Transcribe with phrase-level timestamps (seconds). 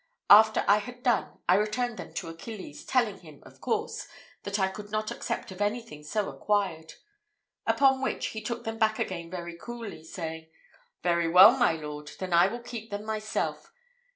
[0.31, 4.07] After I had done, I returned them to Achilles, telling him, of course,
[4.41, 6.95] that I could not accept of anything so acquired;
[7.67, 10.49] upon which he took them back again very coolly, saying,
[11.03, 13.71] "Very well, my lord, then I will keep them myself.